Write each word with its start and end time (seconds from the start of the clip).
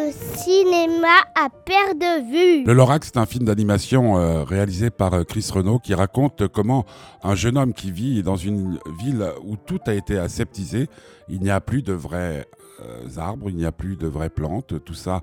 au 0.00 0.12
cinéma 0.12 1.08
à 1.34 1.48
perte 1.50 1.98
de 1.98 2.30
vue. 2.30 2.64
Le 2.64 2.72
Lorax, 2.72 3.10
c'est 3.12 3.18
un 3.18 3.26
film 3.26 3.44
d'animation 3.44 4.18
euh, 4.18 4.44
réalisé 4.44 4.90
par 4.90 5.12
euh, 5.14 5.24
Chris 5.24 5.48
Renault 5.52 5.78
qui 5.78 5.94
raconte 5.94 6.48
comment 6.48 6.84
un 7.22 7.34
jeune 7.34 7.58
homme 7.58 7.72
qui 7.72 7.90
vit 7.90 8.22
dans 8.22 8.36
une 8.36 8.78
ville 9.00 9.24
où 9.44 9.56
tout 9.56 9.80
a 9.86 9.94
été 9.94 10.18
aseptisé, 10.18 10.88
il 11.28 11.40
n'y 11.40 11.50
a 11.50 11.60
plus 11.60 11.82
de 11.82 11.92
vrais 11.92 12.46
euh, 12.80 13.18
arbres, 13.18 13.50
il 13.50 13.56
n'y 13.56 13.66
a 13.66 13.72
plus 13.72 13.96
de 13.96 14.06
vraies 14.06 14.30
plantes, 14.30 14.82
tout 14.84 14.94
ça 14.94 15.20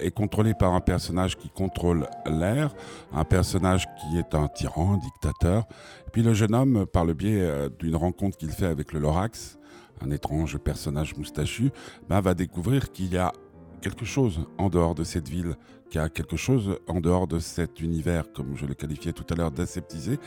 est 0.00 0.10
contrôlé 0.10 0.54
par 0.54 0.72
un 0.72 0.80
personnage 0.80 1.36
qui 1.36 1.50
contrôle 1.50 2.06
l'air, 2.26 2.74
un 3.12 3.24
personnage 3.24 3.86
qui 4.00 4.18
est 4.18 4.34
un 4.34 4.48
tyran, 4.48 4.94
un 4.94 4.98
dictateur. 4.98 5.64
Et 6.06 6.10
puis 6.10 6.22
le 6.22 6.32
jeune 6.32 6.54
homme, 6.54 6.86
par 6.86 7.04
le 7.04 7.12
biais 7.12 7.68
d'une 7.78 7.96
rencontre 7.96 8.38
qu'il 8.38 8.50
fait 8.50 8.66
avec 8.66 8.92
le 8.92 9.00
Lorax, 9.00 9.58
un 10.02 10.10
étrange 10.10 10.58
personnage 10.58 11.16
moustachu, 11.16 11.70
ben, 12.08 12.20
va 12.20 12.34
découvrir 12.34 12.92
qu'il 12.92 13.12
y 13.12 13.18
a 13.18 13.32
quelque 13.80 14.04
chose 14.04 14.46
en 14.58 14.68
dehors 14.68 14.94
de 14.94 15.04
cette 15.04 15.28
ville, 15.28 15.56
qu'il 15.90 16.00
y 16.00 16.04
a 16.04 16.08
quelque 16.08 16.36
chose 16.36 16.78
en 16.88 17.00
dehors 17.00 17.26
de 17.26 17.38
cet 17.38 17.80
univers, 17.80 18.32
comme 18.32 18.56
je 18.56 18.66
le 18.66 18.74
qualifiais 18.74 19.12
tout 19.12 19.26
à 19.30 19.36
l'heure, 19.36 19.50
d'aseptisé, 19.50 20.18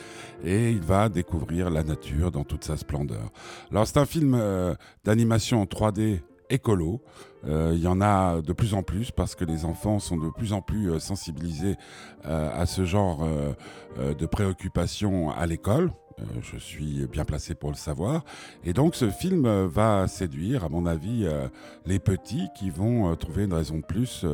et 0.43 0.71
il 0.71 0.81
va 0.81 1.09
découvrir 1.09 1.69
la 1.69 1.83
nature 1.83 2.31
dans 2.31 2.43
toute 2.43 2.63
sa 2.63 2.77
splendeur. 2.77 3.31
Alors 3.71 3.87
c'est 3.87 3.97
un 3.97 4.05
film 4.05 4.35
euh, 4.35 4.73
d'animation 5.03 5.61
en 5.61 5.65
3D 5.65 6.21
écolo. 6.49 7.01
Euh, 7.45 7.71
il 7.75 7.81
y 7.81 7.87
en 7.87 8.01
a 8.01 8.41
de 8.41 8.53
plus 8.53 8.73
en 8.73 8.83
plus 8.83 9.11
parce 9.11 9.35
que 9.35 9.45
les 9.45 9.65
enfants 9.65 9.99
sont 9.99 10.17
de 10.17 10.29
plus 10.29 10.51
en 10.51 10.61
plus 10.61 10.91
euh, 10.91 10.99
sensibilisés 10.99 11.75
à 12.23 12.65
ce 12.65 12.83
genre 12.83 13.25
de 13.97 14.25
préoccupations 14.25 15.31
à 15.31 15.45
l'école. 15.45 15.91
Euh, 16.19 16.39
je 16.41 16.57
suis 16.57 17.05
bien 17.07 17.25
placé 17.25 17.55
pour 17.55 17.69
le 17.69 17.75
savoir. 17.75 18.23
Et 18.63 18.73
donc 18.73 18.95
ce 18.95 19.09
film 19.09 19.45
euh, 19.45 19.67
va 19.67 20.07
séduire, 20.07 20.63
à 20.63 20.69
mon 20.69 20.85
avis, 20.85 21.25
euh, 21.25 21.47
les 21.85 21.99
petits 21.99 22.47
qui 22.57 22.69
vont 22.69 23.15
trouver 23.15 23.45
une 23.45 23.53
raison 23.53 23.77
de 23.77 23.85
plus 23.85 24.25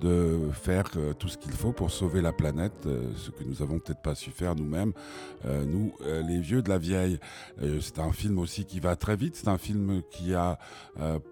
de 0.00 0.50
faire 0.52 0.90
tout 1.18 1.28
ce 1.28 1.38
qu'il 1.38 1.52
faut 1.52 1.72
pour 1.72 1.92
sauver 1.92 2.20
la 2.20 2.32
planète, 2.32 2.88
ce 3.16 3.30
que 3.30 3.44
nous 3.44 3.62
avons 3.62 3.78
peut-être 3.78 4.02
pas 4.02 4.16
su 4.16 4.30
faire 4.30 4.56
nous-mêmes, 4.56 4.92
nous, 5.44 5.92
les 6.26 6.40
vieux 6.40 6.60
de 6.60 6.68
la 6.68 6.78
vieille. 6.78 7.20
C'est 7.80 8.00
un 8.00 8.10
film 8.10 8.38
aussi 8.38 8.64
qui 8.64 8.80
va 8.80 8.96
très 8.96 9.14
vite, 9.14 9.36
c'est 9.36 9.48
un 9.48 9.58
film 9.58 10.02
qui 10.10 10.34
a 10.34 10.58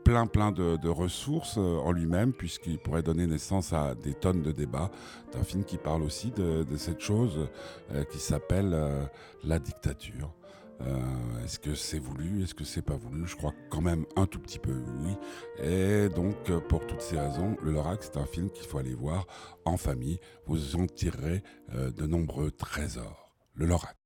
plein 0.05 0.27
plein 0.27 0.53
de, 0.53 0.88
ressources 0.88 1.56
en 1.56 1.91
lui-même, 1.91 2.32
puisqu'il 2.32 2.78
pourrait 2.78 3.03
donner 3.03 3.27
naissance 3.27 3.72
à 3.72 3.94
des 3.97 4.14
tonnes 4.14 4.42
de 4.42 4.53
débats. 4.53 4.91
C'est 5.30 5.38
un 5.38 5.44
film 5.44 5.64
qui 5.64 5.77
parle 5.77 6.03
aussi 6.03 6.30
de, 6.30 6.62
de 6.62 6.77
cette 6.77 7.00
chose 7.00 7.48
qui 8.12 8.19
s'appelle 8.19 8.77
la 9.44 9.58
dictature. 9.58 9.89
Euh, 10.83 11.44
est-ce 11.44 11.58
que 11.58 11.74
c'est 11.74 11.98
voulu 11.98 12.42
Est-ce 12.42 12.55
que 12.55 12.64
c'est 12.64 12.83
pas 12.83 12.96
voulu? 12.96 13.27
Je 13.27 13.36
crois 13.36 13.52
quand 13.70 13.83
même 13.83 14.06
un 14.16 14.27
tout 14.27 14.38
petit 14.38 14.58
peu 14.58 14.82
oui. 15.05 15.16
Et 15.62 16.08
donc, 16.08 16.50
pour 16.69 16.86
toutes 16.86 17.02
ces 17.02 17.19
raisons, 17.19 17.56
Le 17.62 17.72
Lorax, 17.72 18.10
c'est 18.12 18.19
un 18.19 18.27
film 18.27 18.50
qu'il 18.50 18.66
faut 18.66 18.78
aller 18.78 18.94
voir 18.94 19.27
en 19.64 19.77
famille. 19.77 20.19
Vous 20.47 20.77
en 20.77 20.86
tirerez 20.86 21.42
euh, 21.74 21.91
de 21.91 22.06
nombreux 22.06 22.50
trésors. 22.50 23.34
Le 23.55 23.66
Lorax. 23.66 24.00